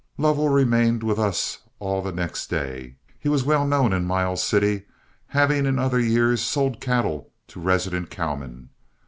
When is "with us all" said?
1.03-2.01